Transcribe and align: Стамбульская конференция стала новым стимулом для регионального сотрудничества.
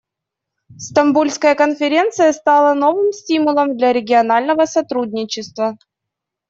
Стамбульская 0.79 1.53
конференция 1.53 2.33
стала 2.33 2.73
новым 2.73 3.13
стимулом 3.13 3.77
для 3.77 3.93
регионального 3.93 4.65
сотрудничества. 4.65 5.77